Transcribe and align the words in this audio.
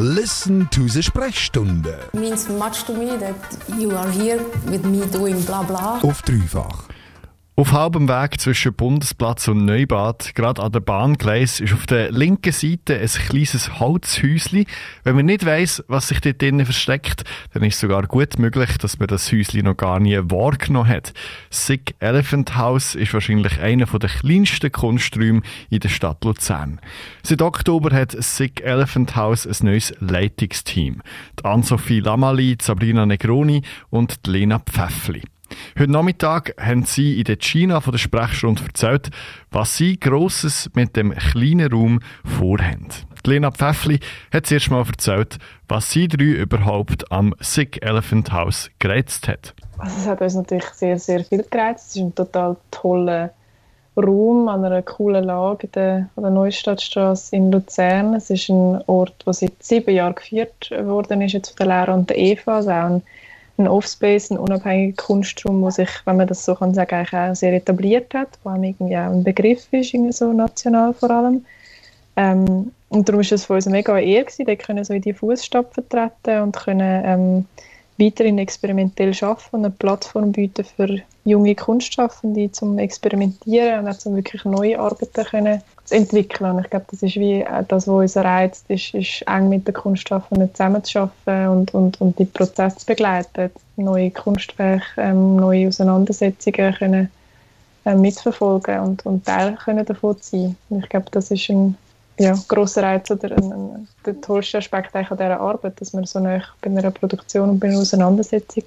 Listen 0.00 0.66
to 0.70 0.88
the 0.88 1.02
Sprechstunde. 1.02 2.08
means 2.14 2.48
much 2.48 2.84
to 2.84 2.94
me 2.94 3.18
that 3.18 3.36
you 3.76 3.94
are 3.94 4.10
here 4.10 4.38
with 4.70 4.82
me 4.86 5.04
doing 5.12 5.38
blah 5.44 5.62
blah. 5.62 6.00
Auf 6.02 6.22
dreifach. 6.22 6.88
Auf 7.56 7.72
halbem 7.72 8.08
Weg 8.08 8.40
zwischen 8.40 8.72
Bundesplatz 8.72 9.46
und 9.46 9.66
Neubad, 9.66 10.34
gerade 10.34 10.62
an 10.62 10.72
der 10.72 10.80
Bahngleis, 10.80 11.60
ist 11.60 11.74
auf 11.74 11.84
der 11.84 12.10
linken 12.10 12.52
Seite 12.52 12.98
ein 12.98 13.06
kleines 13.06 13.78
Holzhäuschen. 13.78 14.64
Wenn 15.04 15.16
man 15.16 15.26
nicht 15.26 15.44
weiss, 15.44 15.84
was 15.86 16.08
sich 16.08 16.20
dort 16.22 16.40
drinnen 16.40 16.64
versteckt, 16.64 17.24
dann 17.52 17.62
ist 17.64 17.74
es 17.74 17.80
sogar 17.80 18.06
gut 18.06 18.38
möglich, 18.38 18.78
dass 18.78 18.98
man 18.98 19.08
das 19.08 19.30
Häuschen 19.30 19.64
noch 19.64 19.76
gar 19.76 20.00
nie 20.00 20.16
wahrgenommen 20.16 20.88
hat. 20.88 21.12
Sick 21.50 21.96
Elephant 21.98 22.56
House 22.56 22.94
ist 22.94 23.12
wahrscheinlich 23.12 23.60
einer 23.60 23.84
der 23.84 24.08
kleinsten 24.08 24.72
Kunsträume 24.72 25.42
in 25.68 25.80
der 25.80 25.90
Stadt 25.90 26.24
Luzern. 26.24 26.80
Seit 27.22 27.42
Oktober 27.42 27.94
hat 27.94 28.12
Sick 28.12 28.62
Elephant 28.62 29.16
House 29.16 29.46
ein 29.46 29.66
neues 29.66 29.92
Leitungsteam. 30.00 31.02
Die 31.38 31.44
Ann-Sophie 31.44 32.00
Lamali, 32.00 32.56
Sabrina 32.58 33.04
Negroni 33.04 33.62
und 33.90 34.24
die 34.24 34.30
Lena 34.30 34.60
Pfäffli. 34.60 35.22
Heute 35.78 35.90
Nachmittag 35.90 36.54
haben 36.58 36.84
sie 36.84 37.18
in 37.18 37.24
der 37.24 37.36
China 37.36 37.80
von 37.80 37.92
der 37.92 37.98
Sprechstunde 37.98 38.62
erzählt, 38.64 39.10
was 39.50 39.76
sie 39.76 39.98
Grosses 39.98 40.70
mit 40.74 40.96
dem 40.96 41.12
kleinen 41.12 41.72
Raum 41.72 42.00
vorhaben. 42.24 42.88
Lena 43.26 43.50
Pfäffli 43.50 44.00
hat 44.32 44.46
zuerst 44.46 44.70
mal 44.70 44.84
erzählt, 44.86 45.38
was 45.68 45.90
sie 45.90 46.08
drei 46.08 46.24
überhaupt 46.24 47.10
am 47.12 47.34
Sick 47.40 47.84
Elephant 47.84 48.32
House 48.32 48.70
gereizt 48.78 49.28
hat. 49.28 49.54
Also 49.78 49.96
es 49.98 50.06
hat 50.06 50.20
uns 50.20 50.34
natürlich 50.34 50.64
sehr, 50.64 50.98
sehr 50.98 51.24
viel 51.24 51.44
gereizt. 51.48 51.90
Es 51.90 51.96
ist 51.96 52.02
ein 52.02 52.14
total 52.14 52.56
toller 52.70 53.30
Raum 53.96 54.48
an 54.48 54.64
einer 54.64 54.82
coolen 54.82 55.24
Lage 55.24 55.66
in 55.66 55.72
der, 55.72 56.08
an 56.16 56.22
der 56.22 56.30
Neustadtstraße 56.30 57.36
in 57.36 57.52
Luzern. 57.52 58.14
Es 58.14 58.30
ist 58.30 58.48
ein 58.48 58.82
Ort, 58.86 59.26
der 59.26 59.32
seit 59.32 59.62
sieben 59.62 59.94
Jahren 59.94 60.14
geführt 60.14 60.70
worden 60.70 61.22
ist, 61.22 61.32
jetzt 61.32 61.56
von 61.56 61.68
der 61.68 61.78
Lehrer 61.78 61.94
und 61.94 62.08
der 62.08 62.18
Eva. 62.18 62.56
Also 62.56 62.70
auch 62.70 62.74
ein, 62.74 63.02
ein 63.58 63.68
Offspace, 63.68 64.30
ein 64.30 64.38
unabhängiger 64.38 65.02
Kunstraum, 65.02 65.62
der 65.62 65.70
sich, 65.70 65.90
wenn 66.04 66.16
man 66.16 66.26
das 66.26 66.44
so 66.44 66.54
kann 66.54 66.74
sagen, 66.74 66.94
eigentlich 66.94 67.12
auch 67.12 67.34
sehr 67.34 67.52
etabliert 67.52 68.12
hat, 68.14 68.38
wo 68.42 68.50
einem 68.50 68.64
irgendwie 68.64 68.96
auch 68.96 69.12
ein 69.12 69.24
Begriff 69.24 69.66
ist, 69.72 69.92
irgendwie 69.94 70.12
so 70.12 70.32
national 70.32 70.94
vor 70.94 71.10
allem. 71.10 71.44
Ähm, 72.16 72.72
und 72.88 73.08
darum 73.08 73.20
ist 73.20 73.32
es 73.32 73.44
für 73.44 73.54
uns 73.54 73.66
eine 73.66 73.76
mega 73.76 73.98
Ehre 73.98 74.24
gewesen, 74.24 74.58
können 74.58 74.84
so 74.84 74.92
in 74.92 75.02
die 75.02 75.12
Fußstapfen 75.12 75.88
treten 75.88 76.42
und 76.42 76.56
können 76.56 77.02
ähm, 77.04 77.44
weiterhin 77.98 78.38
experimentell 78.38 79.12
arbeiten 79.20 79.56
und 79.56 79.64
eine 79.64 79.70
Plattform 79.70 80.32
bieten 80.32 80.64
für 80.64 80.96
junge 81.24 81.54
Kunstschaffende 81.54 82.50
zum 82.50 82.78
Experimentieren 82.78 83.80
und 83.80 83.88
auch 83.88 83.98
zum 83.98 84.16
wirklich 84.16 84.44
neue 84.44 84.78
Arbeiten 84.78 85.24
können 85.24 85.62
zu 85.90 85.96
entwickeln. 85.96 86.58
Ich 86.60 86.70
glaube, 86.70 86.86
das 86.90 87.02
ist 87.02 87.16
wie 87.16 87.40
äh, 87.42 87.64
das, 87.68 87.86
was 87.86 88.16
uns 88.16 88.16
reizt, 88.16 88.64
ist, 88.68 88.94
ist 88.94 89.22
eng 89.26 89.48
mit 89.48 89.66
den 89.66 89.74
Kunstschaffenden 89.74 90.52
zusammenzuarbeiten 90.54 91.48
und, 91.48 91.74
und, 91.74 92.00
und 92.00 92.18
die 92.18 92.24
Prozesse 92.24 92.78
zu 92.78 92.86
begleiten, 92.86 93.50
neue 93.76 94.10
Kunstwerke, 94.10 94.84
ähm, 94.96 95.36
neue 95.36 95.68
Auseinandersetzungen 95.68 96.74
können 96.74 97.10
äh, 97.84 97.94
mitverfolgen 97.94 98.80
und, 98.80 99.04
und 99.04 99.26
Teil 99.26 99.56
können 99.56 99.84
davon 99.84 100.16
sein. 100.20 100.56
Und 100.68 100.84
ich 100.84 100.88
glaube, 100.88 101.06
das 101.10 101.30
ist 101.30 101.50
ein 101.50 101.76
ja, 102.18 102.38
grosser 102.48 102.82
Reiz 102.82 103.10
oder 103.10 103.32
ein, 103.32 103.52
ein, 103.52 103.88
der 104.06 104.20
tollste 104.20 104.58
Aspekt 104.58 104.94
an 104.94 105.06
dieser 105.10 105.40
Arbeit, 105.40 105.80
dass 105.80 105.92
man 105.92 106.04
so 106.04 106.20
nah 106.20 106.42
bei 106.60 106.70
einer 106.70 106.90
Produktion 106.90 107.50
und 107.50 107.60
bei 107.60 107.68
einer 107.68 107.78
Auseinandersetzung 107.78 108.64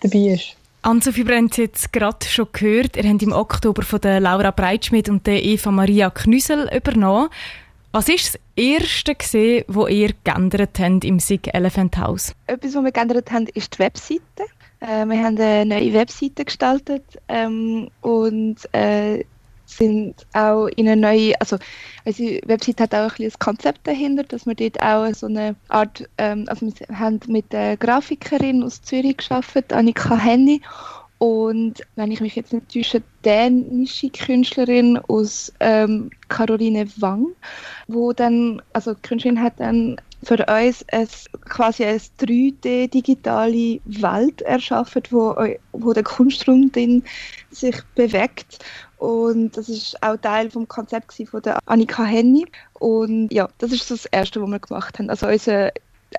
dabei 0.00 0.34
ist. 0.34 0.56
Ann-Sophie 0.82 1.24
Brenz 1.24 1.56
jetzt 1.56 1.92
gerade 1.92 2.24
schon 2.24 2.46
gehört, 2.52 2.96
ihr 2.96 3.08
habt 3.08 3.22
im 3.22 3.32
Oktober 3.32 3.82
von 3.82 4.00
der 4.00 4.20
Laura 4.20 4.52
Breitschmidt 4.52 5.08
und 5.08 5.26
der 5.26 5.44
Eva 5.44 5.72
Maria 5.72 6.08
Knüssel 6.08 6.70
übernommen. 6.74 7.28
Was 7.90 8.08
ist 8.08 8.34
das 8.34 8.40
Erste, 8.54 9.14
gewesen, 9.14 9.64
was 9.66 9.90
ihr 9.90 10.10
geändert 10.22 10.78
habt 10.78 11.04
im 11.04 11.18
Sig 11.18 11.52
Elephant 11.52 11.96
House? 11.98 12.34
Etwas, 12.46 12.74
was 12.76 12.84
wir 12.84 12.92
geändert 12.92 13.30
haben, 13.32 13.46
ist 13.54 13.74
die 13.74 13.78
Webseite. 13.80 14.44
Äh, 14.80 15.04
wir 15.06 15.18
haben 15.18 15.36
eine 15.38 15.66
neue 15.66 15.92
Webseite 15.94 16.44
gestaltet 16.44 17.04
ähm, 17.26 17.88
und 18.00 18.56
äh, 18.72 19.24
sind 19.68 20.26
auch 20.32 20.66
in 20.66 20.88
eine 20.88 21.00
neue, 21.00 21.40
also 21.40 21.58
unsere 22.04 22.40
Website 22.46 22.80
hat 22.80 22.94
auch 22.94 23.10
ein, 23.10 23.16
bisschen 23.16 23.38
Konzept 23.38 23.86
dahinter, 23.86 24.24
dass 24.24 24.46
wir 24.46 24.54
dort 24.54 24.82
auch 24.82 25.12
so 25.14 25.26
eine 25.26 25.56
Art, 25.68 26.08
ähm, 26.18 26.46
also 26.48 26.66
wir 26.66 26.98
haben 26.98 27.20
mit 27.28 27.52
der 27.52 27.76
Grafikerin 27.76 28.62
aus 28.62 28.82
Zürich 28.82 29.18
geschafft, 29.18 29.72
Annika 29.72 30.16
Henny, 30.16 30.62
und 31.18 31.80
wenn 31.96 32.12
ich 32.12 32.20
mich 32.20 32.36
jetzt 32.36 32.52
nicht 32.52 32.72
täusche, 32.72 33.02
dänische 33.24 34.08
Künstlerin 34.08 34.98
aus 35.08 35.52
ähm, 35.58 36.10
Caroline 36.28 36.86
Wang, 36.96 37.26
wo 37.88 38.12
dann, 38.12 38.62
also 38.72 38.94
die 38.94 39.02
Künstlerin 39.02 39.42
hat 39.42 39.58
dann 39.58 40.00
für 40.22 40.44
uns 40.46 41.26
quasi 41.48 41.84
eine 41.84 41.98
3D-digitale 42.20 43.80
Welt 43.84 44.42
erschaffen, 44.42 45.02
wo, 45.10 45.36
wo 45.72 45.92
der 45.92 46.02
Kunstraum 46.02 46.72
drin 46.72 47.04
sich 47.50 47.76
bewegt. 47.94 48.58
Und 48.98 49.56
das 49.56 49.68
ist 49.68 50.02
auch 50.02 50.16
Teil 50.16 50.50
vom 50.50 50.66
Konzept 50.66 51.14
von 51.30 51.42
der 51.42 51.58
Annika 51.66 52.04
Henny. 52.04 52.46
Und 52.74 53.32
ja, 53.32 53.48
das 53.58 53.72
ist 53.72 53.90
das 53.90 54.06
Erste, 54.06 54.42
was 54.42 54.50
wir 54.50 54.58
gemacht 54.58 54.98
haben. 54.98 55.08
Also 55.08 55.28
unser 55.28 55.70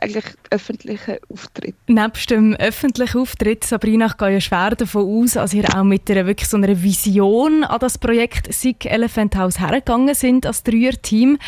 eigentlich 0.02 0.26
öffentlichen 0.52 1.18
Auftritt. 1.30 1.76
Nebst 1.88 2.30
dem 2.30 2.56
öffentlichen 2.56 3.22
Auftritt, 3.22 3.64
Sabrina, 3.64 4.06
ich 4.08 4.18
gehe 4.18 4.34
ja 4.34 4.42
schwer 4.42 4.76
davon 4.76 5.24
aus, 5.24 5.34
dass 5.34 5.54
ihr 5.54 5.66
auch 5.76 5.84
mit 5.84 6.10
einer, 6.10 6.26
wirklich 6.26 6.48
so 6.48 6.58
einer 6.58 6.82
Vision 6.82 7.64
an 7.64 7.80
das 7.80 7.98
Projekt 7.98 8.54
Sick 8.54 8.86
Elephant 8.86 9.36
House 9.36 9.60
hergegangen 9.60 10.14
sind 10.14 10.46
als 10.46 10.64
Dreier-Team. 10.64 11.40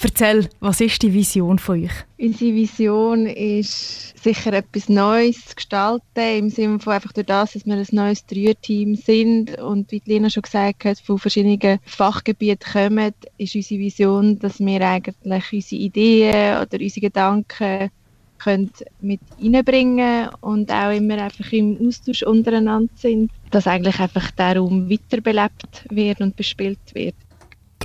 Erzähl, 0.00 0.48
was 0.60 0.80
ist 0.80 1.02
die 1.02 1.12
Vision 1.12 1.58
von 1.58 1.84
euch? 1.84 1.90
Unsere 2.18 2.54
Vision 2.54 3.26
ist 3.26 4.16
sicher 4.22 4.52
etwas 4.52 4.88
Neues 4.88 5.44
zu 5.44 5.56
gestalten, 5.56 6.38
im 6.38 6.50
Sinne 6.50 6.78
von 6.78 6.92
einfach 6.92 7.12
durch 7.12 7.26
das, 7.26 7.52
dass 7.52 7.66
wir 7.66 7.74
ein 7.74 7.86
neues 7.90 8.24
Dreierteam 8.26 8.94
sind 8.94 9.58
und 9.58 9.90
wie 9.90 10.02
Lena 10.04 10.30
schon 10.30 10.42
gesagt 10.42 10.84
hat, 10.84 11.00
von 11.00 11.18
verschiedenen 11.18 11.80
Fachgebieten 11.84 12.72
kommen, 12.72 13.12
ist 13.38 13.54
unsere 13.56 13.80
Vision, 13.80 14.38
dass 14.38 14.60
wir 14.60 14.80
eigentlich 14.88 15.52
unsere 15.52 15.82
Ideen 15.82 16.56
oder 16.62 16.78
unsere 16.80 17.00
Gedanken 17.00 17.90
können 18.38 18.70
mit 19.00 19.20
reinbringen 19.42 20.28
und 20.40 20.70
auch 20.70 20.92
immer 20.92 21.18
einfach 21.18 21.52
im 21.52 21.76
Austausch 21.86 22.22
untereinander 22.22 22.92
sind, 22.94 23.32
dass 23.50 23.66
eigentlich 23.66 23.98
einfach 23.98 24.30
der 24.30 24.58
Raum 24.58 24.88
weiterbelebt 24.88 25.86
wird 25.90 26.20
und 26.20 26.36
bespielt 26.36 26.78
wird. 26.94 27.16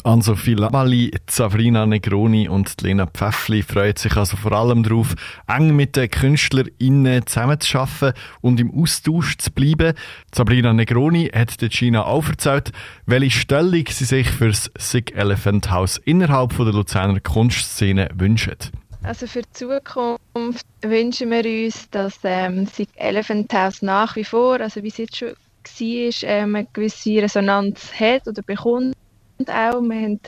Ann-Sophie 0.05 0.55
Lamali, 0.55 1.11
Sabrina 1.29 1.85
Negroni 1.85 2.49
und 2.49 2.81
Lena 2.81 3.07
Pfäffli 3.07 3.63
freuen 3.63 3.95
sich 3.95 4.17
also 4.17 4.35
vor 4.35 4.51
allem 4.51 4.83
darauf, 4.83 5.15
eng 5.47 5.75
mit 5.75 5.95
den 5.95 6.09
KünstlerInnen 6.09 7.25
zusammenzuarbeiten 7.25 8.13
und 8.41 8.59
im 8.59 8.73
Austausch 8.77 9.37
zu 9.37 9.51
bleiben. 9.51 9.93
Sabrina 10.35 10.73
Negroni 10.73 11.31
hat 11.33 11.61
der 11.61 11.69
China 11.69 12.05
auch 12.05 12.27
erzählt, 12.27 12.73
welche 13.05 13.39
Stellung 13.39 13.85
sie 13.87 14.03
sich 14.03 14.29
für 14.29 14.49
das 14.49 14.69
Sick 14.77 15.15
Elephant 15.15 15.71
House 15.71 15.97
innerhalb 16.03 16.55
der 16.57 16.65
Luzerner 16.65 17.21
Kunstszene 17.21 18.09
wünschen. 18.13 18.57
Also 19.03 19.25
für 19.25 19.41
die 19.41 19.51
Zukunft 19.53 20.65
wünschen 20.81 21.31
wir 21.31 21.65
uns, 21.65 21.89
dass 21.91 22.19
ähm, 22.23 22.65
Sick 22.65 22.89
Elephant 22.95 23.53
House 23.53 23.81
nach 23.81 24.17
wie 24.17 24.25
vor, 24.25 24.59
also 24.59 24.83
wie 24.83 24.89
es 24.89 24.97
jetzt 24.97 25.15
schon 25.15 25.29
war, 25.29 26.29
ähm, 26.29 26.55
eine 26.55 26.67
gewisse 26.73 27.21
Resonanz 27.21 27.93
hat 27.97 28.27
oder 28.27 28.41
bekommt 28.41 28.95
auch. 29.41 29.81
Wir 29.81 30.01
haben 30.01 30.19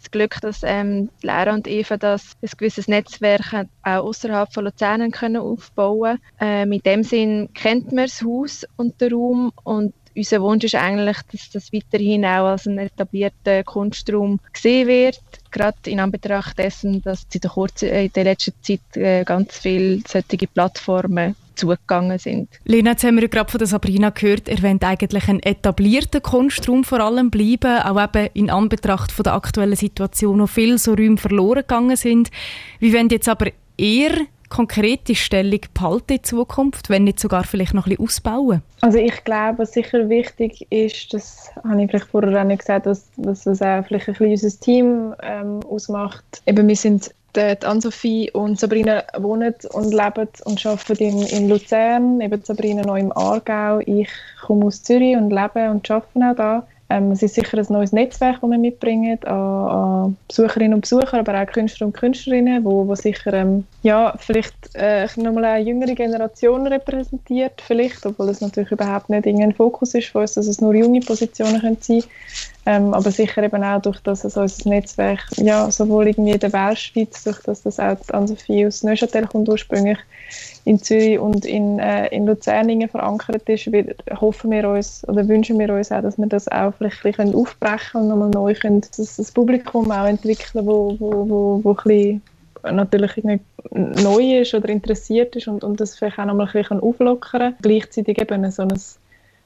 das 0.00 0.10
Glück, 0.10 0.40
dass 0.40 0.62
ähm, 0.62 1.10
Lara 1.22 1.52
und 1.52 1.68
Eva 1.68 1.96
das 1.96 2.36
ein 2.42 2.48
gewisses 2.56 2.88
Netzwerk 2.88 3.66
auch 3.82 4.04
außerhalb 4.04 4.52
von 4.52 4.64
Luzern 4.64 5.10
können 5.10 5.36
aufbauen 5.36 6.18
können. 6.38 6.72
Äh, 6.72 6.76
in 6.76 6.82
dem 6.82 7.02
Sinn 7.02 7.48
kennt 7.54 7.92
man 7.92 8.06
das 8.06 8.22
Haus 8.22 8.66
und 8.76 9.00
den 9.00 9.12
Raum 9.12 9.52
und 9.64 9.92
unser 10.16 10.42
Wunsch 10.42 10.64
ist 10.64 10.74
eigentlich, 10.74 11.18
dass 11.32 11.50
das 11.50 11.72
weiterhin 11.72 12.24
auch 12.24 12.48
als 12.48 12.66
ein 12.66 12.78
etablierter 12.78 13.62
Kunstraum 13.62 14.40
gesehen 14.52 14.88
wird. 14.88 15.20
Gerade 15.50 15.78
in 15.86 16.00
Anbetracht 16.00 16.58
dessen, 16.58 17.00
dass 17.02 17.26
in 17.32 17.40
der, 17.40 17.50
kurzen, 17.50 17.88
in 17.88 18.12
der 18.12 18.24
letzten 18.24 18.54
Zeit 18.62 18.96
äh, 18.96 19.24
ganz 19.24 19.58
viele 19.58 20.02
solche 20.06 20.46
Plattformen 20.48 21.36
zugegangen 21.60 22.18
sind. 22.18 22.48
Lena, 22.64 22.90
jetzt 22.92 23.04
haben 23.04 23.20
wir 23.20 23.28
gerade 23.28 23.50
von 23.50 23.58
der 23.58 23.68
Sabrina 23.68 24.10
gehört, 24.10 24.48
ihr 24.48 24.62
wollt 24.62 24.84
eigentlich 24.84 25.28
ein 25.28 25.40
etablierter 25.40 26.20
Kunstraum 26.20 26.84
vor 26.84 27.00
allem 27.00 27.30
bleiben, 27.30 27.78
auch 27.82 28.02
eben 28.02 28.28
in 28.34 28.50
Anbetracht 28.50 29.12
von 29.12 29.22
der 29.22 29.34
aktuellen 29.34 29.76
Situation, 29.76 30.40
wo 30.40 30.46
viele 30.46 30.78
so 30.78 30.94
Räume 30.94 31.18
verloren 31.18 31.60
gegangen 31.60 31.96
sind. 31.96 32.30
Wie 32.78 32.92
wollt 32.94 33.12
jetzt 33.12 33.28
aber 33.28 33.46
eher 33.76 34.12
konkrete 34.50 35.14
Stellung 35.14 35.60
behalten 35.72 36.14
in 36.14 36.24
Zukunft, 36.24 36.90
wenn 36.90 37.04
nicht 37.04 37.20
sogar 37.20 37.44
vielleicht 37.44 37.72
noch 37.72 37.86
ein 37.86 37.90
bisschen 37.90 38.04
ausbauen? 38.04 38.62
Also 38.80 38.98
ich 38.98 39.24
glaube, 39.24 39.60
was 39.60 39.72
sicher 39.72 40.08
wichtig 40.08 40.66
ist, 40.70 41.14
das 41.14 41.50
habe 41.62 41.82
ich 41.82 41.88
vielleicht 41.88 42.08
vorher 42.08 42.40
auch 42.40 42.44
nicht 42.44 42.58
gesagt, 42.58 42.86
dass, 42.86 43.08
dass 43.16 43.44
das 43.44 43.62
auch 43.62 43.86
vielleicht 43.86 44.08
ein 44.08 44.14
bisschen 44.14 44.30
unser 44.30 44.60
Team 44.60 45.14
ähm, 45.22 45.60
ausmacht. 45.70 46.24
Eben, 46.46 46.66
wir 46.66 46.76
sind 46.76 47.14
die 47.36 47.66
Ann-Sophie 47.66 48.30
und 48.32 48.58
Sabrina 48.58 49.04
wohnen 49.18 49.54
und 49.72 49.92
leben 49.92 50.28
und 50.44 50.66
arbeiten 50.66 51.02
in, 51.02 51.22
in 51.22 51.48
Luzern. 51.48 52.20
Eben 52.20 52.42
Sabrina 52.42 52.82
noch 52.82 52.96
im 52.96 53.12
Aargau. 53.12 53.80
Ich 53.80 54.08
komme 54.42 54.66
aus 54.66 54.82
Zürich 54.82 55.16
und 55.16 55.30
lebe 55.30 55.70
und 55.70 55.90
arbeite 55.90 56.30
auch 56.30 56.34
da. 56.36 56.66
Ähm, 56.90 57.12
es 57.12 57.22
ist 57.22 57.36
sicher 57.36 57.56
ein 57.56 57.66
neues 57.68 57.92
Netzwerk, 57.92 58.40
das 58.40 58.50
wir 58.50 58.58
mitbringen 58.58 59.16
an, 59.24 59.32
an 59.32 60.16
Besucherinnen 60.26 60.74
und 60.74 60.80
Besucher, 60.80 61.20
aber 61.20 61.40
auch 61.40 61.46
Künstler 61.46 61.86
und 61.86 61.92
Künstlerinnen, 61.92 62.64
wo, 62.64 62.86
wo 62.88 62.96
sicher 62.96 63.32
ähm, 63.32 63.64
ja, 63.84 64.12
vielleicht 64.18 64.74
äh, 64.74 65.06
nochmal 65.16 65.44
eine 65.44 65.64
jüngere 65.64 65.94
Generation 65.94 66.66
repräsentiert, 66.66 67.62
vielleicht, 67.64 68.04
obwohl 68.04 68.28
es 68.30 68.40
natürlich 68.40 68.72
überhaupt 68.72 69.08
nicht 69.08 69.24
ein 69.24 69.54
Fokus 69.54 69.94
ist 69.94 70.08
von 70.08 70.22
uns, 70.22 70.32
dass 70.32 70.48
es 70.48 70.60
nur 70.60 70.74
junge 70.74 70.98
Positionen 70.98 71.60
können 71.60 71.78
sein 71.80 72.02
ähm, 72.66 72.92
aber 72.92 73.10
sicher 73.10 73.42
eben 73.42 73.64
auch 73.64 73.80
durch 73.80 74.00
das 74.00 74.24
es 74.24 74.36
unser 74.36 74.68
Netzwerk, 74.68 75.20
ja, 75.36 75.70
sowohl 75.70 76.08
irgendwie 76.08 76.32
in 76.32 76.38
der 76.38 76.52
Weltschweiz, 76.52 77.24
durch 77.24 77.40
das 77.42 77.62
das 77.62 77.80
auch 77.80 77.96
Ann-Sophie 78.12 78.66
aus 78.66 78.82
Neuchâtel 78.82 79.26
kommt 79.26 79.48
ursprünglich, 79.48 79.98
in 80.64 80.78
Zürich 80.78 81.18
und 81.18 81.46
in, 81.46 81.78
äh, 81.78 82.08
in 82.08 82.26
Luzern 82.26 82.88
verankert 82.88 83.48
ist, 83.48 83.72
wir, 83.72 83.94
hoffen 84.20 84.50
wir 84.50 84.68
uns 84.68 85.06
oder 85.08 85.26
wünschen 85.26 85.58
wir 85.58 85.72
uns 85.72 85.90
auch, 85.90 86.02
dass 86.02 86.18
wir 86.18 86.26
das 86.26 86.48
auch 86.48 86.74
vielleicht 86.74 87.04
ein 87.04 87.12
bisschen 87.12 87.34
aufbrechen 87.34 88.02
und 88.02 88.08
nochmal 88.08 88.30
neu 88.30 88.54
können, 88.54 88.82
das, 88.96 89.16
das 89.16 89.30
Publikum 89.30 89.90
auch 89.90 90.06
entwickeln, 90.06 90.66
wo, 90.66 90.96
wo, 90.98 91.28
wo, 91.28 91.60
wo 91.64 91.70
ein 91.70 91.76
bisschen 91.84 92.22
natürlich 92.62 93.40
neu 93.70 94.40
ist 94.40 94.54
oder 94.54 94.68
interessiert 94.68 95.34
ist 95.36 95.48
und, 95.48 95.64
und 95.64 95.80
das 95.80 95.96
vielleicht 95.96 96.18
auch 96.18 96.26
nochmal 96.26 96.46
ein 96.46 96.52
bisschen 96.52 96.80
auflockern 96.80 97.40
kann. 97.40 97.54
Gleichzeitig 97.62 98.20
eben 98.20 98.50
so 98.50 98.62
ein 98.62 98.68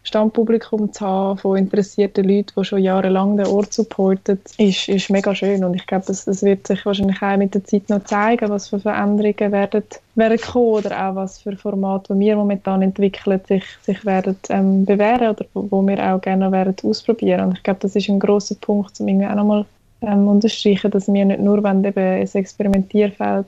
Stammpublikum 0.05 0.93
zu 0.93 1.05
haben 1.05 1.39
von 1.39 1.57
interessierten 1.57 2.29
Leuten, 2.29 2.53
die 2.59 2.65
schon 2.65 2.83
jahrelang 2.83 3.39
den 3.39 3.47
Ort 3.47 3.73
supporten, 3.73 4.39
ist, 4.59 4.89
ist 4.89 5.09
mega 5.09 5.35
schön. 5.35 5.65
Und 5.65 5.75
ich 5.75 5.87
glaube, 5.87 6.05
das, 6.07 6.27
wird 6.43 6.67
sich 6.67 6.85
wahrscheinlich 6.85 7.23
auch 7.23 7.37
mit 7.39 7.55
der 7.55 7.65
Zeit 7.65 7.89
noch 7.89 8.05
zeigen, 8.05 8.51
was 8.51 8.69
für 8.69 8.79
Veränderungen 8.79 9.51
werden, 9.51 9.83
werden 10.15 10.39
kommen 10.39 10.67
oder 10.67 11.09
auch 11.09 11.15
was 11.17 11.39
für 11.39 11.57
Formate, 11.57 12.15
die 12.15 12.21
wir 12.21 12.37
momentan 12.37 12.83
entwickeln, 12.83 13.41
sich, 13.49 13.65
sich 13.83 14.05
werden 14.05 14.37
ähm, 14.51 14.85
bewähren 14.85 15.31
oder 15.31 15.47
wo, 15.55 15.67
wo 15.71 15.83
wir 15.83 15.99
auch 16.13 16.21
gerne 16.21 16.53
werden 16.53 16.77
ausprobieren. 16.83 17.41
Und 17.41 17.57
ich 17.57 17.63
glaube, 17.63 17.81
das 17.81 17.97
ist 17.97 18.09
ein 18.11 18.21
großer 18.21 18.57
Punkt, 18.57 19.01
um 19.01 19.09
irgendwie 19.09 19.27
auch 19.27 19.35
nochmal 19.35 19.65
ähm, 20.03 20.29
unterstreichen, 20.29 20.91
dass 20.91 21.11
wir 21.11 21.25
nicht 21.25 21.41
nur 21.41 21.63
wenn 21.65 21.83
eben 21.83 21.99
ein 21.99 22.29
Experimentierfeld 22.31 23.47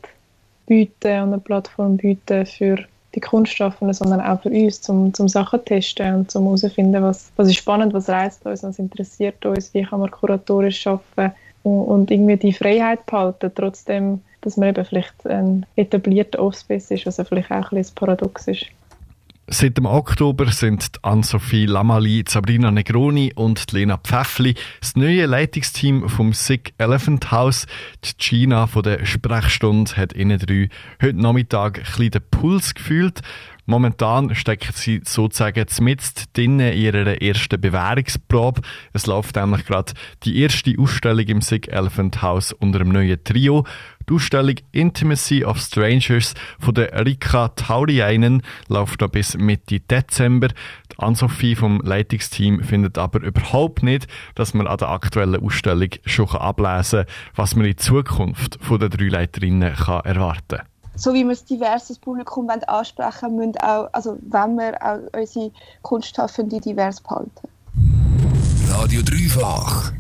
bieten 0.66 1.22
und 1.22 1.32
eine 1.34 1.38
Plattform 1.38 1.98
bieten 1.98 2.46
für 2.46 2.78
die 3.16 3.20
Kunstschaffenden, 3.20 3.94
sondern 3.94 4.20
auch 4.20 4.40
für 4.42 4.50
uns, 4.50 4.82
zum, 4.82 5.12
zum 5.12 5.26
Sachen 5.26 5.64
testen 5.64 6.14
und 6.14 6.30
zum 6.30 6.44
herausfinden, 6.44 7.02
was, 7.02 7.32
was 7.36 7.48
ist 7.48 7.56
spannend, 7.56 7.94
was 7.94 8.08
reizt 8.08 8.44
uns, 8.46 8.62
was 8.62 8.78
interessiert 8.78 9.44
uns, 9.44 9.72
wie 9.74 9.82
kann 9.82 10.00
man 10.00 10.10
kuratorisch 10.10 10.86
arbeiten 10.86 11.34
und, 11.62 11.84
und 11.86 12.10
irgendwie 12.10 12.36
die 12.36 12.52
Freiheit 12.52 13.04
behalten, 13.06 13.50
trotzdem, 13.54 14.20
dass 14.42 14.56
man 14.56 14.68
eben 14.68 14.84
vielleicht 14.84 15.26
ein 15.26 15.66
etablierter 15.76 16.40
Offspace 16.40 16.92
ist, 16.92 17.06
was 17.06 17.20
vielleicht 17.26 17.50
auch 17.50 17.72
ein 17.72 17.78
bisschen 17.78 17.94
Paradox 17.94 18.46
ist. 18.48 18.66
Seit 19.58 19.78
dem 19.78 19.86
Oktober 19.86 20.52
sind 20.52 20.90
Anne-Sophie 21.00 21.64
Lamali, 21.64 22.24
Sabrina 22.28 22.70
Negroni 22.70 23.32
und 23.34 23.72
Lena 23.72 23.96
Pfäffli 23.96 24.54
das 24.80 24.96
neue 24.96 25.24
Leitungsteam 25.24 26.10
vom 26.10 26.34
Sick 26.34 26.74
Elephant 26.76 27.30
House. 27.30 27.66
Die 28.04 28.12
Gina 28.18 28.66
von 28.66 28.82
der 28.82 29.06
Sprechstunde 29.06 29.96
hat 29.96 30.12
ihnen 30.12 30.38
drei 30.38 30.68
heute 31.00 31.18
Nachmittag 31.18 31.78
ein 31.78 31.84
bisschen 31.84 32.10
den 32.10 32.22
Puls 32.30 32.74
gefühlt 32.74 33.22
Momentan 33.68 34.32
stecken 34.36 34.72
sie 34.74 35.00
sozusagen 35.04 35.66
zumindest 35.66 36.28
in 36.38 36.60
ihrer 36.60 37.20
ersten 37.20 37.60
Bewährungsprobe. 37.60 38.62
Es 38.92 39.06
läuft 39.06 39.34
nämlich 39.34 39.66
gerade 39.66 39.92
die 40.22 40.40
erste 40.40 40.74
Ausstellung 40.78 41.26
im 41.26 41.40
Sig 41.40 41.66
Elephant 41.66 42.22
House 42.22 42.52
unter 42.52 42.78
dem 42.78 42.90
neuen 42.90 43.22
Trio. 43.24 43.66
Die 44.08 44.14
Ausstellung 44.14 44.54
Intimacy 44.70 45.44
of 45.44 45.58
Strangers 45.58 46.34
von 46.60 46.74
der 46.74 47.04
Rika 47.04 47.48
Tauriainen 47.48 48.42
läuft 48.68 49.00
noch 49.00 49.08
bis 49.08 49.36
Mitte 49.36 49.80
Dezember. 49.80 50.48
Die 50.92 50.98
Ann-Sophie 50.98 51.56
vom 51.56 51.80
Leitungsteam 51.80 52.62
findet 52.62 52.98
aber 52.98 53.20
überhaupt 53.20 53.82
nicht, 53.82 54.06
dass 54.36 54.54
man 54.54 54.68
an 54.68 54.78
der 54.78 54.90
aktuellen 54.90 55.42
Ausstellung 55.42 55.90
schon 56.04 56.28
ablesen 56.28 57.04
kann, 57.04 57.14
was 57.34 57.56
man 57.56 57.66
in 57.66 57.78
Zukunft 57.78 58.58
von 58.60 58.78
den 58.78 58.90
drei 58.90 59.08
Leiterinnen 59.08 59.74
kann 59.74 60.04
erwarten 60.04 60.58
kann 60.58 60.75
so 60.96 61.12
wie 61.14 61.25
wir 61.25 61.37
ein 61.37 61.46
diverses 61.48 61.98
Publikum 61.98 62.48
ansprechen 62.48 63.37
wollen, 63.37 63.56
auch, 63.58 63.88
also 63.93 64.19
wenn 64.22 64.56
wir 64.56 64.75
auch 64.82 65.19
unsere 65.19 65.52
Kunstschaffenden 65.82 66.60
divers 66.60 67.00
behalten. 67.00 67.48
Radio 68.69 69.02
Dreifach. 69.02 69.93